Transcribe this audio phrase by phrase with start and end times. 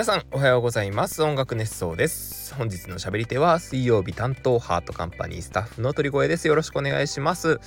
[0.00, 1.22] 皆さんおはようございます。
[1.22, 2.54] 音楽熱奏です。
[2.54, 6.48] 本日の喋り手は水曜日担当ハートカンパニースタッフの鳥越です。
[6.48, 7.60] よろしくお願いします。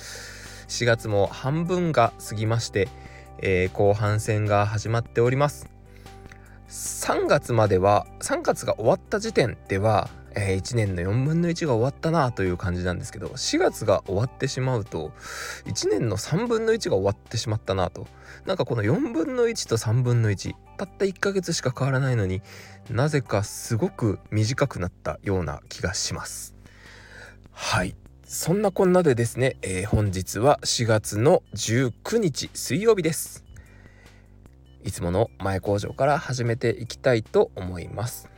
[0.66, 2.88] 4月も半分が過ぎまして、
[3.38, 5.70] えー、後半戦が始まっております。
[6.68, 15.12] 3月までは3月が終わった時点ではえー、1年の4分の1が終わったなという感じなんですけど4月が終わってしまうと
[15.66, 18.08] 1年の3分の1が終わってしまったなと。
[18.44, 22.42] なんかこの4分の1と3分の1たった1ヶ月しか変わらないのに
[22.90, 26.54] なぜかすごく短くなったような気がします。
[27.52, 27.96] はい。
[28.24, 33.44] そんなこんなでですね、えー、本日は4月の19日水曜日です。
[34.82, 38.28] いつもの前工場から始めていきたいと思います。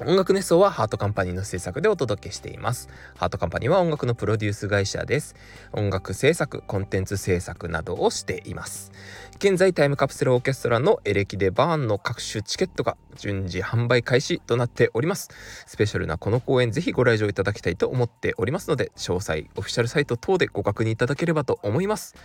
[0.00, 2.88] 音楽熱奏はハートカンパニーの制作でお届けしています。
[3.16, 5.36] ハートカンパニーは音楽のプロデュース会社です。
[5.72, 8.90] 音楽制作、コンテンツ制作などをしています。
[9.36, 15.28] 現在タイムカプセルオーケストラのエレキでバーンの各種チケットが順次販売開始となっております。
[15.64, 22.16] スペシャルなこの公演ぜひご来場いただきたいと思っておりますので、詳細オフィシャルサイト等でご確認いただければと思います。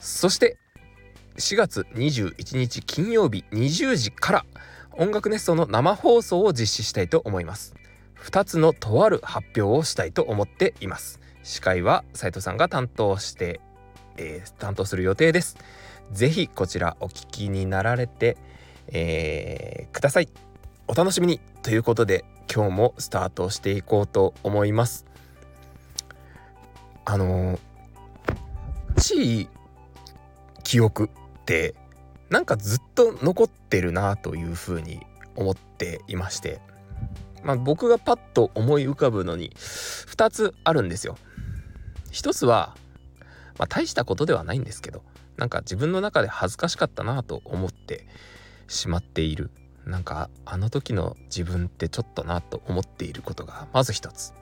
[0.00, 0.56] そして
[1.36, 4.44] 4月21日金曜日20時から
[4.98, 7.74] 音楽熱奏の生放送を実施したいと思います。
[8.22, 11.20] 2つのとある発表をしたいと思っています。
[11.42, 13.60] 司会は斉藤さんが担当して、
[14.16, 15.56] えー、担当する予定です。
[16.12, 18.36] ぜひこちらお聞きになられて、
[18.88, 20.28] えー、ください。
[20.86, 21.40] お楽しみに。
[21.62, 25.06] ということで今日もスタートしていこうと思います。
[27.04, 27.58] あの
[28.96, 29.48] 地位
[30.62, 31.08] 記憶っ
[31.44, 31.74] て
[32.34, 36.60] なんかずっと残ってるなというふうに思っていまして、
[37.44, 41.16] まあ、僕がパッと思い浮かぶのに2つあるんですよ。
[42.10, 42.74] 一つは、
[43.56, 45.04] まあ、大したことではないんですけど
[45.36, 48.04] なんか自分の中で恥ずかしかったなと思って
[48.66, 49.52] しまっている
[49.86, 54.32] なんかあの時の自分ってちょっとなと思っていることがまず一つ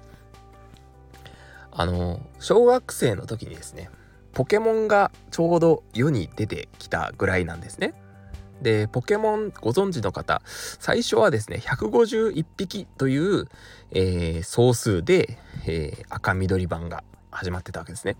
[1.70, 3.90] あの小学生の時にですね
[4.32, 7.94] ポケモンがちょうど世に出てきたぐらいなんですね。
[8.62, 13.48] で、ポケモンご存知の方、最初はですね、151匹という、
[13.90, 18.16] えー、総数で、えー、赤緑版が始まってたわけですね。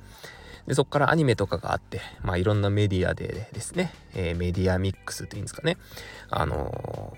[0.67, 5.77] で、そこからアニメとかがあって、まあいろんなメディアでですね、えー、メディアミックスというんですかね、
[6.29, 7.17] あの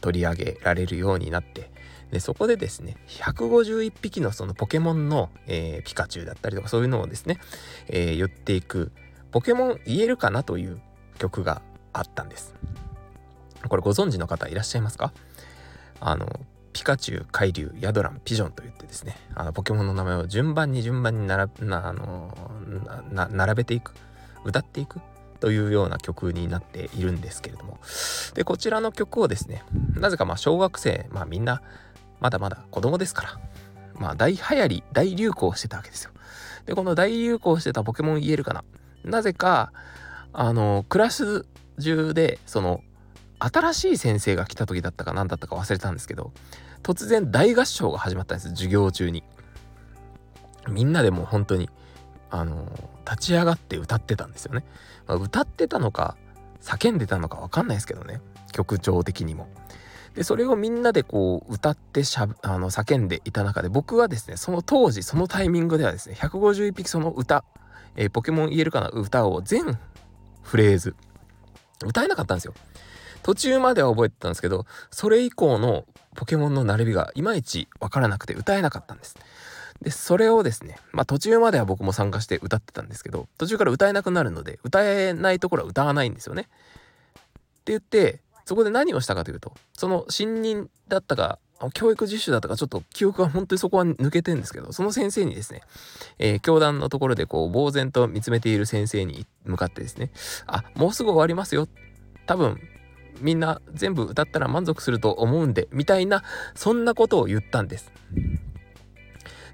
[0.00, 1.70] 取り上げられるようになって、
[2.14, 7.38] でそこでですね151匹のそのポケモンの、えー、ピカチュウだったりとかそういうのをですね、
[7.88, 8.92] えー、言っていく
[9.32, 10.80] ポケモン言えるかなという
[11.18, 11.60] 曲が
[11.92, 12.54] あったんです。
[13.68, 15.12] これご存知の方いらっしゃいますか？
[16.00, 16.28] あの
[16.72, 22.36] ピカチュウ、カイリュウ、ヤドラン、ピジョンといってですねあのポケモンの名前を順番に順番に並なあの
[23.10, 23.92] 並べていく
[24.44, 25.00] 歌っていく
[25.40, 27.78] というような曲になっているんですけれども。
[28.34, 29.64] でこちらの曲をですね
[29.94, 31.62] なぜかまあ小学生まあみんな
[32.20, 33.40] まだまだ子供ですから、
[33.94, 36.10] まあ大流行り、大流行してたわけですよ。
[36.66, 38.64] で、この大流行してたポケモン言えるかな？
[39.04, 39.72] なぜか、
[40.32, 41.46] あの、クラス
[41.78, 42.80] 中で、その、
[43.38, 46.32] 新しい先生が来た時だったか何だったか忘れたんですけど、
[46.82, 49.22] 突然大合唱が始まったんです、授業中に。
[50.68, 51.68] みんなでもう本当に、
[52.30, 52.66] あの、
[53.04, 54.64] 立ち上がって歌ってたんですよね。
[55.06, 56.16] まあ、歌ってたのか、
[56.62, 58.22] 叫んでたのか分かんないですけどね、
[58.52, 59.48] 曲調的にも。
[60.14, 67.44] でそれをみんなでこう歌ってしゃあの叫んでいた中で僕はですねその当時そのタイミングではですね151匹その歌、
[67.96, 69.78] えー、ポケモン言えるかな歌を全
[70.42, 70.94] フレーズ
[71.84, 72.54] 歌えなかったんですよ。
[73.22, 79.16] 途中までは覚えてたんですけどそれ以降のポケモンの並びがいまいちわからなくて歌えなかったんです。
[79.80, 86.42] でそれをですねまあ途中までは僕も参加して歌ってたんですけど途中から歌えなくなるので歌えないところは歌わないんですよね。
[86.42, 86.44] っ
[87.64, 91.38] て言ってそこで何をしたかというとその新任だったか
[91.72, 95.62] 教育実習だったかちょっと記憶が本当にそこは抜けてんですけどその先生にですね、
[96.18, 100.10] えー、教団のところでこう呆然と見つめている先生に向かってですね
[100.46, 101.68] あもうすぐ終わりますよ。
[102.26, 102.60] 多分
[103.20, 106.24] みんな全部歌ったら満足すると思うんでみたいな
[106.54, 107.92] そんなことを言ったんです。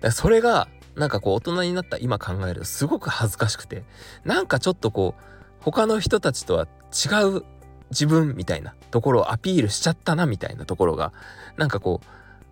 [0.00, 3.84] だそれがなんかこう大人になった今考えるとすごく恥ずかしくて
[4.24, 5.22] なんかちょっとこう
[5.60, 7.44] 他の人たちとは違う
[7.90, 11.12] 自分みたいなところをアピールしちゃったなみたいなところが
[11.56, 12.00] なんかこ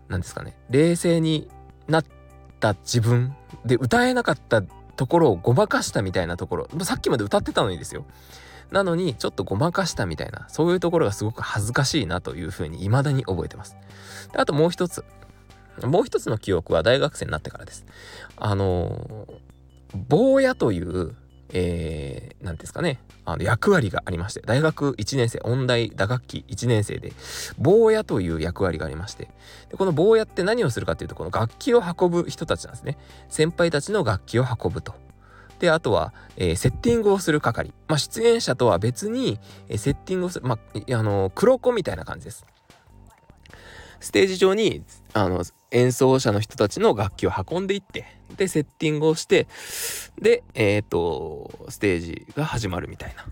[0.08, 1.48] うなんですかね冷静に
[1.86, 2.04] なっ
[2.60, 8.04] た自分で歌えなかったところをごまかしたみたいなところさっきまで歌ってたのにですよ。
[8.70, 13.76] なのにちょっとごまかしたみたいなそういうところがすごく恥ずかしいなというふうに未だに覚えてます。
[14.34, 15.04] あともう一つ。
[15.82, 17.86] もう一つの記憶は大学生になってからです。
[18.36, 19.26] あの
[19.94, 21.14] 坊やという
[21.50, 27.12] えー、なんですかね、あの役割がありまして、大学1年生、音大打楽器1年生で、
[27.58, 29.28] 坊やという役割がありまして、
[29.70, 32.98] でこの坊やって何をするかっていうと、この楽器を運ぶ人たちなんですね。
[33.28, 34.94] 先輩たちの楽器を運ぶと。
[35.58, 37.72] で、あとは、えー、セッティングをする係。
[37.88, 42.46] まあ、出演者とは別に、えー、セッティングをする、まあ、あの、黒子みたいな感じです。
[44.00, 49.46] ステージ上に、あの、演奏者の人たちの楽器を運んでいって、で、セッティングをして、
[50.20, 53.26] で、えっ、ー、と、ステージが始まるみたいな。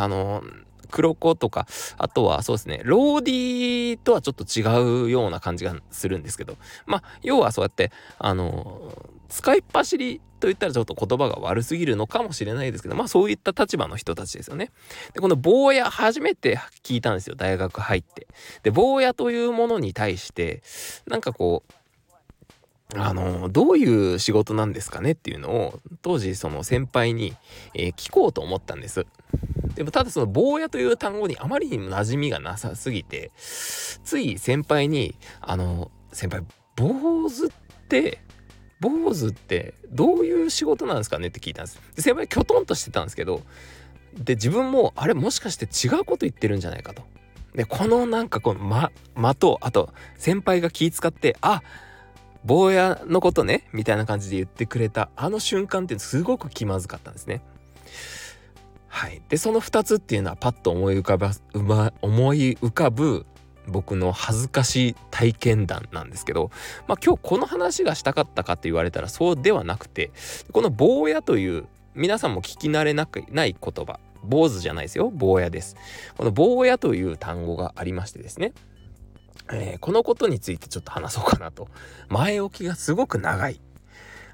[0.00, 0.42] あの、
[0.90, 1.66] 黒子とか、
[1.98, 6.56] あとはそうですね、ローディーとはちょっと違うような感じがするんですけど、
[6.86, 8.92] まあ、要はそうやって、あの、
[9.28, 14.70] 使いっ走りと言ったらちょっと言葉が悪すぎるのかもしれないですけど、まあそういった立場の人たちですよね。
[15.12, 18.26] で、この坊や初めて聞いたんですよ、大学入って。
[18.62, 20.62] で、坊やというものに対して、
[21.06, 21.72] なんかこう、
[22.96, 27.34] あの、どういう仕事なんですかねっていうのを、当時その先輩に、
[27.74, 29.06] えー、聞こうと思ったんです。
[29.74, 36.44] でもただその坊やという単語にあまりにも馴染みがなさすぎて、つい先輩に、あの、先輩、
[36.76, 37.50] 坊主っ
[37.88, 38.20] て、
[38.80, 41.80] 坊主ってどういう仕事なんですかねって聞いたんです。
[41.96, 43.42] で先輩きょとんとしてたんですけど、
[44.14, 47.02] で、自分も、あれもしかして違うこと言ってるんじゃないかと。
[47.54, 51.62] で、このなんかこの間、間と、あと、先輩が気使って、あ、っ
[52.44, 57.42] 坊やのことねみたいな感じで言ってくれたあの瞬間ってすごく気まずかったんですね。
[58.88, 63.26] はい、でその2つっていうのはパッと思い浮かば、ま、思い浮かぶ
[63.66, 66.50] 僕の恥ずかしい体験談なんですけど、
[66.86, 70.10] まあ、今日この話がしたかったかって言われたらそうではなくて
[70.52, 75.10] この坊やという皆さんも聞き慣れなくない言葉坊主じゃないですよ。
[75.10, 75.76] 坊やです。
[76.16, 78.52] この坊やという単語がありましてですね。
[79.50, 81.68] えー、このことについてちょっと話そうかなと。
[82.08, 83.60] 前置きがすごく長い。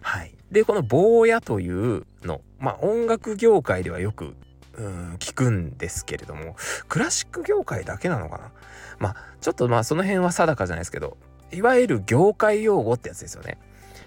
[0.03, 0.35] はい。
[0.51, 4.35] で、この坊やというの、まあ音楽業界ではよく、
[4.77, 6.57] うん、聞くんですけれども、
[6.89, 8.53] クラシック業界だけなのかな？
[8.99, 11.17] まあ、ちょっとまあその辺は定かじゃないですけど、
[11.53, 13.59] いわゆる業界用語ってやつですよね。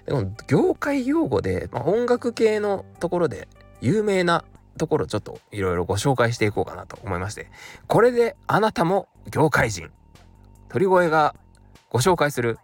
[0.05, 3.47] でこの業界用語で、まあ、音楽系のところで
[3.81, 4.45] 有名な
[4.77, 7.49] ところちょっといろいろご紹介していこうかなと思いまして、
[7.87, 9.89] これであなたも業界人
[10.69, 11.35] 鳥越が
[11.89, 12.59] ご紹介する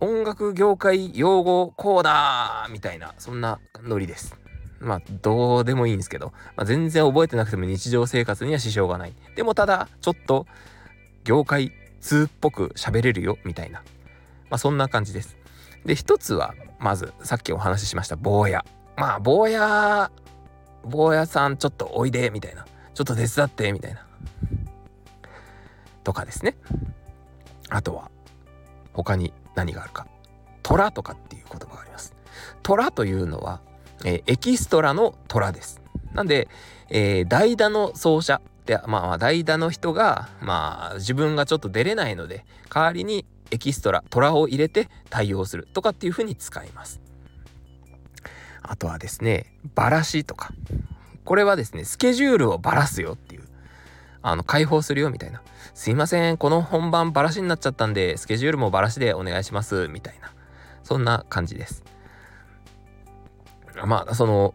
[0.00, 4.36] 音楽業界用語コーナーみたいなそんなノリです。
[4.80, 9.12] まあどうでもいいんですけど、まあ、全然覚えてなくても日常生活には支障がない。
[9.34, 10.46] でもただちょっと
[11.24, 13.80] 業界通っぽく喋れるよみたいな、
[14.50, 15.36] まあ、そんな感じです。
[15.84, 18.64] で一つはまずさっきお話ししました坊や。
[18.96, 20.12] まあ坊や
[20.84, 24.06] 坊やさんちょっとおいでみたいなちょっと手伝ってみたいな
[26.04, 26.56] とかですね
[27.70, 28.10] あとは
[28.92, 30.06] 他に何があるか。
[30.62, 32.14] 虎とかっていう言葉があります。
[32.62, 33.60] 虎というのは、
[34.04, 35.80] えー、エキストラの虎です。
[36.12, 36.48] なんで、
[36.90, 47.00] えー、代打の奏者でまあ代打の人がまあ自分がちょっと出れないので代わりにエキストラ虎を入れて対応するとかっていうふうに使います。
[48.62, 50.52] あとはですねバラシとか。
[51.24, 53.47] これはですねスケジュールをばらすよっていう
[54.22, 55.42] あの解放するよみたいな
[55.78, 60.32] すいません、この本番バラシになっちゃったんで、スケジュールもバラシでお願いします、みたいな。
[60.82, 61.84] そんな感じです。
[63.84, 64.54] まあ、その、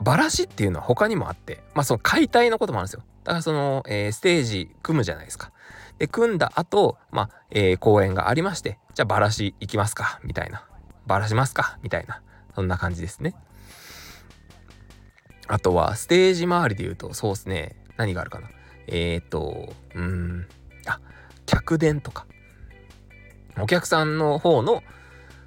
[0.00, 3.04] バラシっていうのは他にもあって、まあその解体のこともあるんですよ。
[3.22, 5.52] だからその、えー、ステージ組むじゃないですか。
[5.98, 10.66] で、組んだ後、まあ、えー、公演がありまして、じゃあバラシ行きますか、みたいな。
[11.06, 12.20] バラしますか、みたいな。
[12.56, 13.36] そんな感じですね。
[15.46, 17.76] あとは、ステージ周りで言うと、そうですね。
[17.96, 18.48] 何があるかな。
[18.92, 20.46] えっ、ー、と、うん、
[20.86, 21.00] あ、
[21.46, 22.26] 客電とか。
[23.58, 24.82] お客さんの方の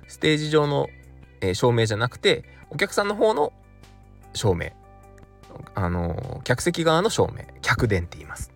[0.08, 0.88] ステージ上の、
[1.42, 3.54] えー、照明じゃなくて、お客さんの方の
[4.34, 4.72] 照明。
[5.74, 7.44] あの客席側の照明。
[7.62, 8.52] 客電って言います。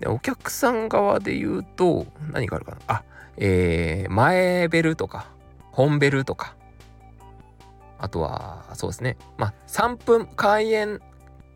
[0.00, 3.04] で、お客さん側で言うと、何があるかなあ、
[3.36, 5.28] えー、前ベルとか、
[5.70, 6.56] 本ベルとか、
[7.98, 9.16] あとは、そうですね。
[9.36, 11.00] まあ、3分、開演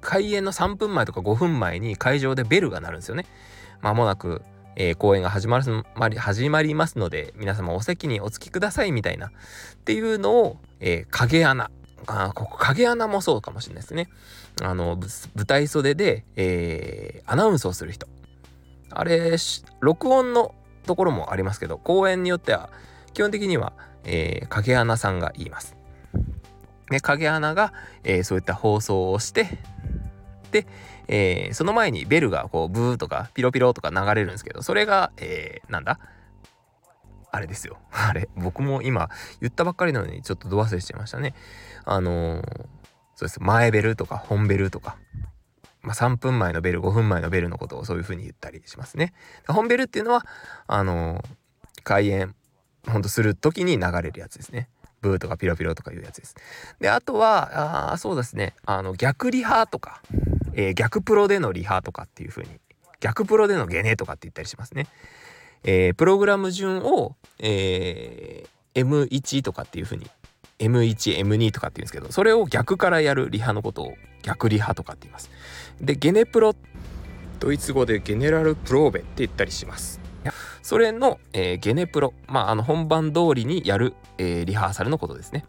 [0.06, 3.26] 開演の3分前とか5分前に会場でベルが鳴るんですよね。
[3.82, 4.42] まもなく、
[4.76, 5.58] えー、公演が始ま
[6.08, 9.30] り始まりますので皆様お席にお付きくださいみたいなっ
[9.84, 11.72] ていうのを、えー、影穴
[12.06, 14.08] あここ影穴もそうかもしれないですね。
[14.62, 14.96] あの
[15.34, 18.06] 舞台袖で、えー、アナウンスをする人
[18.90, 19.36] あれ
[19.80, 20.54] 録音の
[20.86, 22.70] ところもありますけど公演によっては
[23.12, 23.72] 基本的には、
[24.04, 25.76] えー、影穴さんが言います。
[26.90, 27.72] で影穴が、
[28.04, 29.58] えー、そういった放送をして
[30.50, 30.66] で、
[31.08, 35.98] えー、その前にベルがこうブーとかピロピロとか流れるんですけどそれが、えー、なんだ？
[37.32, 39.10] あれですよ あれ僕も今
[39.40, 41.34] 言ったばっかりなのにちょっとど忘れしちゃいましたね
[41.84, 42.66] あのー、
[43.16, 43.42] そうです。
[43.42, 44.96] 前ベルとか本ベルとか、
[45.80, 49.14] まあ、3分前のベル、5分前のベルのことをそういう風に言ったりしますね。
[49.48, 50.26] 本ベルっていうのは、
[50.66, 51.24] あの、
[51.82, 52.34] 開演、
[52.86, 54.68] ほんとする時に流れるやつですね。
[55.00, 56.34] ブーとかピロピロとかいうやつです。
[56.78, 60.02] で、あとは、あそうですね、あの、逆リハとか、
[60.56, 62.48] えー、逆プロでのリハとかっていう風に、
[62.98, 64.88] 逆プロでのゲネとかって言ったりしますね。
[65.62, 70.06] えー、プログラム順を、えー、M1 とかっていう風に
[70.58, 75.30] M1、M2 とかって言うんですけど、それを逆からやるリハのことを逆リハとかって言います。
[75.80, 76.54] で、ゲネプロ、
[77.38, 80.00] ドイツ語でゲネラルプローベって言ったりします。
[80.62, 85.44] それの、えー、ゲネプロ、まあ、あの本番通りにやる、えー、リハーサルのことですね。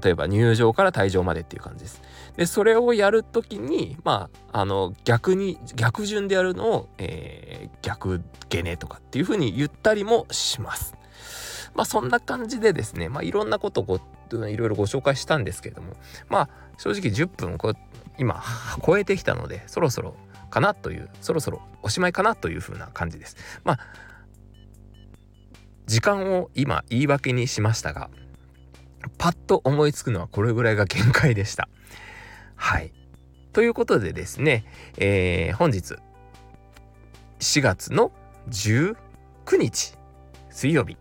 [0.00, 2.02] 例えば入場から退場までっていう感じです。
[2.36, 10.94] で、それをやるときに、まあ、あの、逆に、逆順でやるのを、えー、逆ゲネとかっていうふうに言ったりもします。
[11.74, 14.00] まあ、そんな感じでですね、まあ、いろんなことを
[14.30, 15.94] いろいろご紹介したんですけれども、
[16.28, 16.48] まあ、
[16.78, 17.72] 正直10分こ
[18.18, 18.42] 今
[18.84, 20.14] 超えてきたのでそろそろ
[20.50, 23.36] かなというそろそろおしまいかなというふうな感じです。
[23.64, 23.78] まあ
[25.86, 28.10] 時間を今言い訳にしましたが
[29.18, 31.68] パッと思いつくのはこれぐらいが限界でした。
[32.54, 32.92] はい。
[33.52, 34.64] ということでですね、
[34.98, 35.96] えー、本日
[37.40, 38.12] 4月の
[38.50, 38.96] 19
[39.58, 39.94] 日
[40.50, 40.96] 水曜日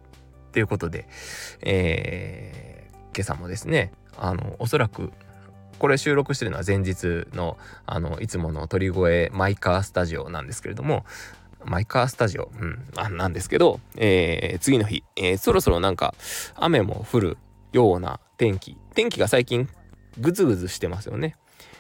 [0.52, 1.08] ということで、
[1.62, 5.12] えー、今朝もですねあのおそらく
[5.80, 11.06] これ収録してるのは前日のあのいつもの鳥越マイカースタジオなんですけれども
[11.66, 16.14] マイカースタジオ、うん、あなんですけど、えー、次の日、えー、そろそろなんか
[16.56, 17.38] 雨も降る
[17.72, 18.78] ような天気。
[18.94, 19.70] 天気が最近
[20.20, 21.36] グズグズしてますよね、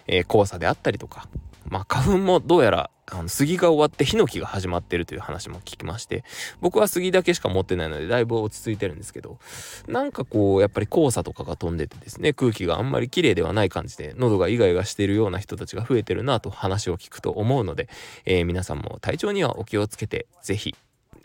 [0.08, 1.28] えー、黄砂であったりとか。
[1.68, 6.24] まあ花粉もどうやらあの杉が終わってヒノキが始まってるという話も聞きまして。
[6.62, 9.40] 僕は杉だけしか持ってないのでだいぶ落ち着いてるんですけど。
[9.88, 17.90] なんかこうやっぱり黄砂とかが飛んでてですね空気があんまり綺麗ではない感じで喉がイガイガしているような人たちが増えてるなと話を聞くと思うので、
[18.26, 20.76] えー、皆さんも体調にはお気をつけて是非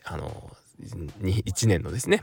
[0.04, 0.50] あの
[0.82, 2.22] 1年のですね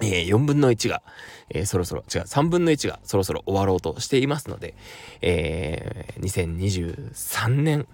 [0.00, 1.02] えー、4分の1が、
[1.50, 4.74] えー、そろそろ、違う、3分の1がそろそろ終わろうとしていますので、
[5.20, 7.86] えー、2023年、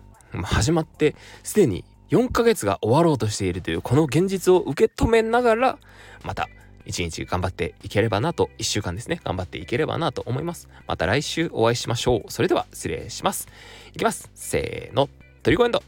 [0.42, 5.78] 始まってすでに4ヶ月が終わろうとしているというこの現実を受け止めながら、
[6.24, 6.48] また
[6.84, 10.68] 一日頑張っていければなと、1週間ですね、頑張っていければなと思います。
[10.86, 12.30] また来週お会いしましょう。
[12.30, 13.48] それでは失礼します。
[13.94, 14.30] いきます。
[14.34, 15.08] せーの、
[15.42, 15.82] トリコエンド。